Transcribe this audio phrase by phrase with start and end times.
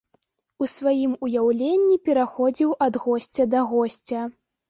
[0.65, 4.21] У сваім уяўленні пераходзіў ад госця да госця.